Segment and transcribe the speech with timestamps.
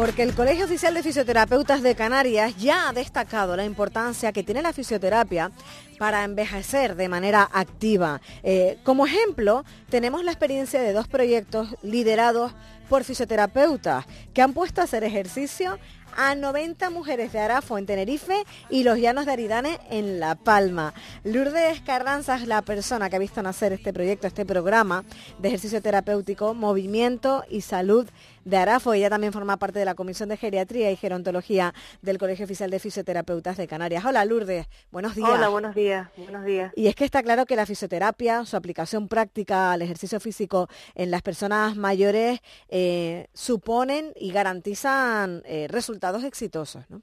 [0.00, 4.62] Porque el Colegio Oficial de Fisioterapeutas de Canarias ya ha destacado la importancia que tiene
[4.62, 5.50] la fisioterapia
[5.98, 8.22] para envejecer de manera activa.
[8.42, 12.54] Eh, como ejemplo, tenemos la experiencia de dos proyectos liderados
[12.88, 15.78] por fisioterapeutas que han puesto a hacer ejercicio
[16.16, 20.94] a 90 mujeres de Arafo en Tenerife y los Llanos de Aridane en La Palma.
[21.24, 25.04] Lourdes Carranza es la persona que ha visto nacer este proyecto, este programa
[25.38, 28.08] de ejercicio terapéutico, movimiento y salud
[28.44, 28.92] de Arafo.
[28.94, 32.78] Ella también forma parte de la Comisión de Geriatría y Gerontología del Colegio Oficial de
[32.78, 34.04] Fisioterapeutas de Canarias.
[34.04, 35.28] Hola Lourdes, buenos días.
[35.30, 36.72] Hola, buenos días, buenos días.
[36.74, 41.10] Y es que está claro que la fisioterapia, su aplicación práctica al ejercicio físico en
[41.10, 47.02] las personas mayores eh, suponen y garantizan eh, resultados exitosos, ¿no?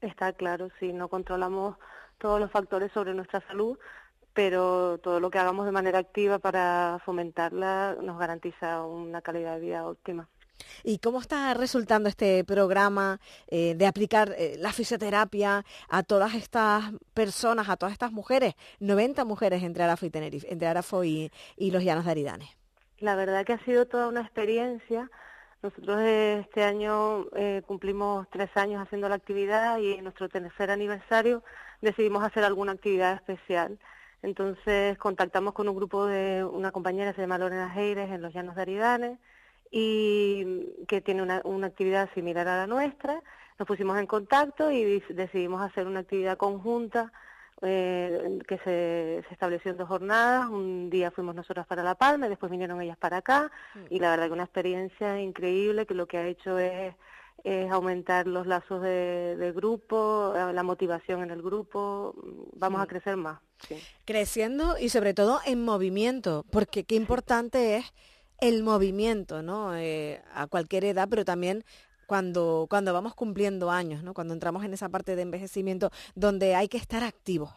[0.00, 1.76] Está claro, sí, no controlamos
[2.18, 3.78] todos los factores sobre nuestra salud,
[4.32, 9.60] pero todo lo que hagamos de manera activa para fomentarla nos garantiza una calidad de
[9.60, 10.28] vida óptima.
[10.84, 16.84] ¿Y cómo está resultando este programa eh, de aplicar eh, la fisioterapia a todas estas
[17.14, 18.54] personas, a todas estas mujeres?
[18.78, 22.50] 90 mujeres entre Arafo y Tenerife, entre Arafo y, los Llanos de Aridane.
[22.98, 25.10] La verdad que ha sido toda una experiencia.
[25.62, 31.42] Nosotros este año eh, cumplimos tres años haciendo la actividad y en nuestro tercer aniversario
[31.82, 33.78] decidimos hacer alguna actividad especial.
[34.22, 38.56] Entonces contactamos con un grupo de una compañera, se llama Lorena Heires, en los Llanos
[38.56, 39.18] de Aridane,
[39.70, 43.22] y que tiene una, una actividad similar a la nuestra.
[43.58, 47.12] Nos pusimos en contacto y decidimos hacer una actividad conjunta
[47.62, 50.48] eh, que se, se, estableció en dos jornadas.
[50.48, 53.50] Un día fuimos nosotras para La Palma, y después vinieron ellas para acá
[53.88, 56.94] y la verdad que una experiencia increíble que lo que ha hecho es,
[57.44, 62.14] es aumentar los lazos de, grupo, eh, la motivación en el grupo.
[62.54, 63.40] Vamos a crecer más.
[64.04, 67.92] Creciendo y sobre todo en movimiento, porque qué importante es
[68.40, 69.76] el movimiento, ¿no?
[69.76, 71.64] Eh, a cualquier edad, pero también
[72.10, 74.14] cuando, cuando vamos cumpliendo años, ¿no?
[74.14, 77.52] Cuando entramos en esa parte de envejecimiento donde hay que estar activos.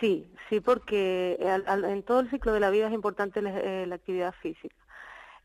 [0.00, 4.32] Sí, sí, porque en todo el ciclo de la vida es importante la, eh, actividad
[4.40, 4.74] física.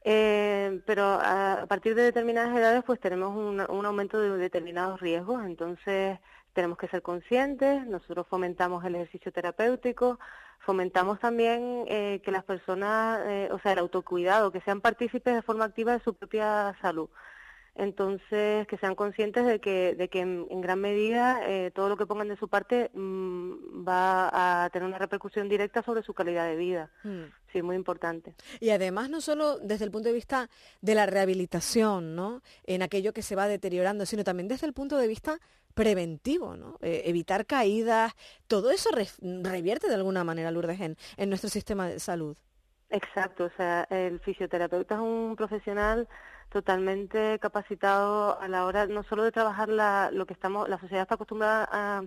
[0.05, 5.43] Eh, pero a, partir de determinadas edades pues tenemos un, un aumento de determinados riesgos,
[5.43, 6.19] entonces
[6.53, 10.19] tenemos que ser conscientes, nosotros fomentamos el ejercicio terapéutico,
[10.59, 15.41] fomentamos también eh, que las personas, eh, o sea, el autocuidado, que sean partícipes de
[15.41, 17.09] forma activa de su propia salud.
[17.79, 22.05] Entonces, que sean conscientes de que, de que en, gran medida eh, todo lo que
[22.05, 26.57] pongan de su parte mm, va a tener una repercusión directa sobre su calidad de
[26.57, 26.91] vida.
[27.03, 27.23] Mm.
[27.53, 28.35] Sí, muy importante.
[28.59, 30.49] Y además no solo desde el punto de vista
[30.81, 32.41] de la rehabilitación, ¿no?
[32.65, 35.39] En aquello que se va deteriorando, sino también desde el punto de vista
[35.73, 36.77] preventivo, ¿no?
[36.81, 38.13] Eh, evitar caídas,
[38.47, 38.89] todo eso
[39.21, 42.35] revierte de alguna manera, Lourdes, en, en nuestro sistema de salud.
[42.89, 46.07] Exacto, o sea, el fisioterapeuta es un profesional
[46.49, 51.03] totalmente capacitado a la hora no solo de trabajar la, lo que estamos, la sociedad
[51.03, 52.03] está acostumbrada a,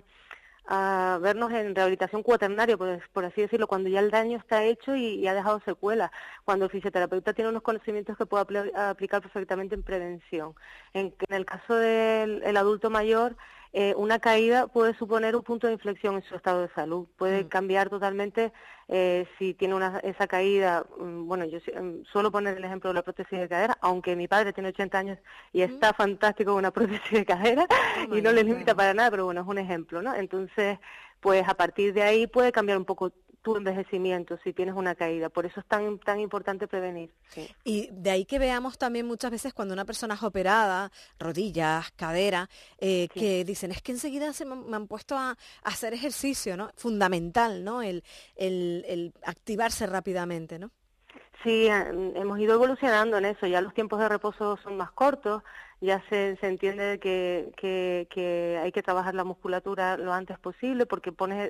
[1.21, 5.27] vernos en rehabilitación cuaternaria, por, por, así decirlo, cuando ya el daño está hecho y,
[5.27, 6.11] ha dejado secuelas,
[6.45, 10.55] cuando el fisioterapeuta tiene unos conocimientos que puede aplicar perfectamente en prevención.
[10.95, 13.37] En, en el caso del adulto mayor,
[13.75, 17.45] eh, una caída puede suponer un punto de inflexión en su estado de salud, puede
[17.45, 17.49] mm.
[17.49, 18.53] cambiar totalmente
[18.89, 20.85] eh, si tiene una, esa caída.
[20.99, 24.29] Mm, bueno, yo mm, suelo poner el ejemplo de la prótesis de cadera, aunque mi
[24.29, 25.19] padre tiene 80 años
[25.53, 27.67] y está fantástico con una prótesis de cadera
[28.13, 30.15] y no le limita para nada, pero bueno, es un ejemplo, ¿no?
[30.15, 30.79] Entonces,
[31.21, 33.13] pues a partir de ahí puede cambiar un poco
[33.43, 35.29] tu envejecimiento si tienes una caída.
[35.29, 37.13] Por eso es tan, tan importante prevenir.
[37.65, 42.49] Y de ahí que veamos también muchas veces cuando una persona es operada, rodillas, cadera,
[42.79, 46.71] eh, que dicen, es que enseguida se me, han puesto a, hacer ejercicio, ¿no?
[46.77, 47.83] Fundamental, ¿no?
[47.83, 48.05] El,
[48.37, 50.71] el, el activarse rápidamente, ¿no?
[51.43, 53.47] Sí, hemos ido evolucionando en eso.
[53.47, 55.43] Ya los tiempos de reposo son más cortos,
[55.81, 60.87] ya se, se entiende que, que, que, hay que trabajar la musculatura lo antes posible
[60.87, 61.47] porque pone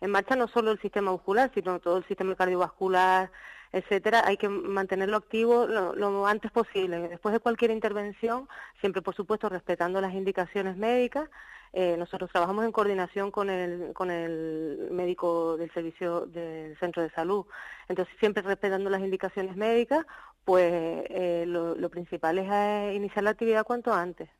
[0.00, 3.32] en marcha no solo el sistema muscular, sino todo el sistema cardiovascular,
[3.72, 4.22] etcétera.
[4.24, 7.08] Hay que mantenerlo activo lo, lo antes posible.
[7.08, 8.48] Después de cualquier intervención,
[8.80, 11.28] siempre por supuesto respetando las indicaciones médicas,
[11.72, 17.10] eh, nosotros trabajamos en coordinación con el, con el médico del servicio del centro de
[17.10, 17.46] salud.
[17.88, 20.04] Entonces, siempre respetando las indicaciones médicas,
[20.44, 24.30] pues eh, lo, principal es eh, iniciar la actividad cuanto antes.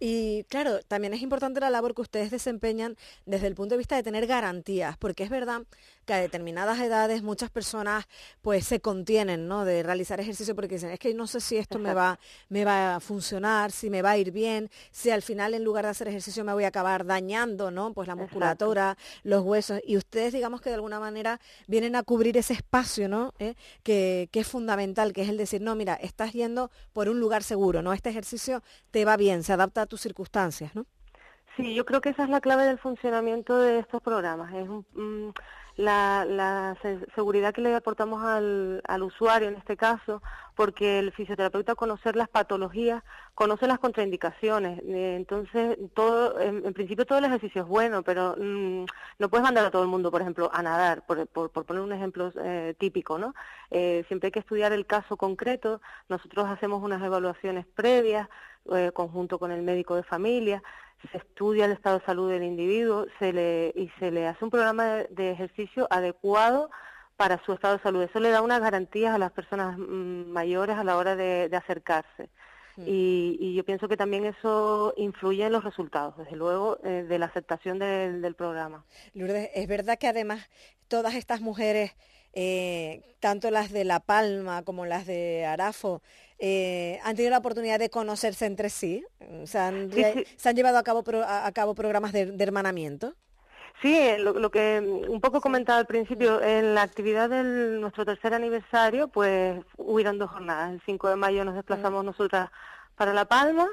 [0.00, 3.94] Y claro, también es importante la labor que ustedes desempeñan desde el punto de vista
[3.94, 5.62] de tener garantías, porque es verdad
[6.04, 8.06] que a determinadas edades muchas personas
[8.40, 9.64] pues se contienen ¿no?
[9.64, 12.96] de realizar ejercicio porque dicen, es que no sé si esto me va, me va
[12.96, 16.08] a funcionar, si me va a ir bien, si al final en lugar de hacer
[16.08, 17.92] ejercicio me voy a acabar dañando ¿no?
[17.92, 22.36] pues la musculatura, los huesos, y ustedes digamos que de alguna manera vienen a cubrir
[22.36, 23.32] ese espacio ¿no?
[23.38, 23.54] ¿Eh?
[23.84, 27.44] que, que es fundamental, que es el decir, no, mira, estás yendo por un lugar
[27.44, 27.92] seguro, ¿no?
[27.92, 30.86] Este ejercicio te va bien, se adapta a tus circunstancias, ¿no?
[31.56, 34.54] Sí, yo creo que esa es la clave del funcionamiento de estos programas.
[34.54, 34.68] Es
[35.76, 36.76] la,
[37.14, 40.22] seguridad que le aportamos al, usuario en este caso,
[40.54, 43.02] porque el fisioterapeuta conocer las patologías,
[43.34, 44.80] conoce las contraindicaciones.
[44.80, 48.84] Eh, entonces, todo, en, principio todo el ejercicio es bueno, pero mm,
[49.18, 52.32] no puedes mandar a todo el mundo, por ejemplo, a nadar, por, poner un ejemplo
[52.42, 53.34] eh, típico, ¿no?
[53.70, 55.82] Eh, siempre hay que estudiar el caso concreto.
[56.08, 58.28] Nosotros hacemos unas evaluaciones previas,
[58.92, 60.62] conjunto con el médico de familia
[61.10, 64.50] se estudia el estado de salud del individuo se le, y se le hace un
[64.50, 66.70] programa de, ejercicio adecuado
[67.16, 68.02] para su estado de salud.
[68.02, 72.28] Eso le da unas garantías a las personas mm, mayores a la hora de, acercarse.
[72.86, 77.26] Y, yo pienso que también eso influye en los resultados, desde luego, eh, de la
[77.26, 78.84] aceptación del, programa.
[79.12, 80.48] Lourdes, es verdad que además
[80.88, 81.94] todas estas mujeres,
[82.32, 86.02] eh, tanto las de La Palma como las de Arafo,
[86.38, 89.04] eh, han tenido la oportunidad de conocerse entre sí.
[89.44, 93.14] ¿Se han, llevado a cabo, a, cabo programas de, hermanamiento?
[93.80, 97.42] Sí, eh, lo, que un poco comentaba al principio, en la actividad de
[97.78, 100.72] nuestro tercer aniversario, pues hubieron dos jornadas.
[100.72, 102.06] El 5 de mayo nos desplazamos mm.
[102.06, 102.50] nosotras
[102.96, 103.68] para La Palma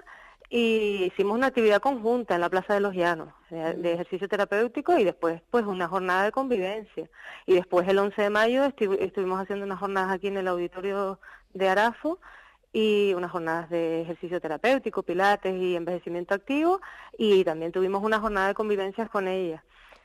[0.50, 3.86] y hicimos una actividad conjunta en la Plaza de los Llanos, de, mm.
[3.86, 7.10] ejercicio terapéutico y después pues una jornada de convivencia.
[7.46, 11.20] Y después el 11 de mayo estuvimos haciendo unas jornadas aquí en el auditorio
[11.54, 12.20] de Arafo
[12.74, 16.82] y unas jornadas de ejercicio terapéutico, pilates y envejecimiento activo
[17.18, 19.64] y también tuvimos una jornada de convivencias con ella.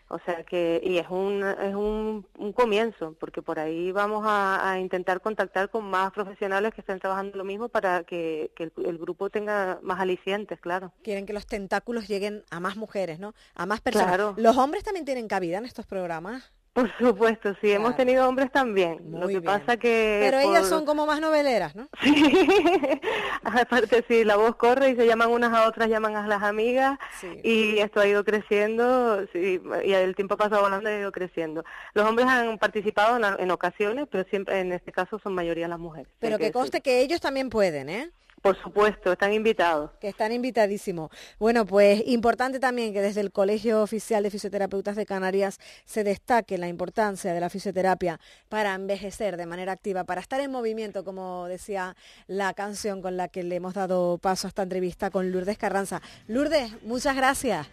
[0.08, 4.78] O sea que, y es un, es un, un comienzo, porque por ahí vamos a,
[4.78, 9.30] intentar contactar con más profesionales que estén trabajando lo mismo para que, que el, grupo
[9.30, 10.92] tenga más alicientes, claro.
[11.02, 13.34] Quieren que los tentáculos lleguen a más mujeres, ¿no?
[13.54, 14.34] A más personas.
[14.36, 16.52] ¿Los hombres también tienen cabida en estos programas?
[16.74, 18.98] Por supuesto, sí, hemos tenido hombres también.
[19.08, 20.18] Lo que pasa que...
[20.28, 21.88] Pero ellas son como más noveleras, ¿no?
[22.02, 22.12] Sí,
[23.44, 26.98] aparte sí, la voz corre y se llaman unas a otras, llaman a las amigas
[27.44, 31.64] y esto ha ido creciendo sí, y el tiempo pasado volando ha ido creciendo.
[31.94, 36.08] Los hombres han participado en, ocasiones, pero siempre en este caso son mayoría las mujeres.
[36.18, 38.10] Pero que, conste que ellos también pueden, ¿eh?
[38.44, 39.92] Por supuesto, están invitados.
[40.02, 41.10] Que están invitadísimos.
[41.38, 46.58] Bueno, pues importante también que desde el Colegio Oficial de Fisioterapeutas de Canarias se destaque
[46.58, 48.20] la importancia de la fisioterapia
[48.50, 51.96] para envejecer de manera activa, para estar en movimiento, como decía
[52.26, 56.02] la canción con la que le hemos dado paso a esta entrevista con Lourdes Carranza.
[56.28, 57.66] Lourdes, muchas gracias.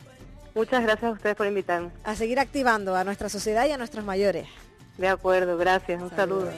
[0.55, 1.89] Muchas gracias a ustedes por invitarme.
[2.05, 4.47] A seguir activando a nuestra sociedad y a nuestros mayores.
[4.97, 6.01] De acuerdo, gracias.
[6.01, 6.49] Un saludo.